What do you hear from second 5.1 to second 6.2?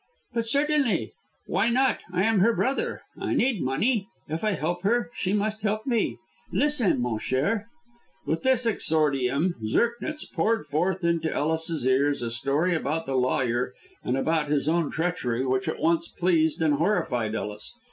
she must help me.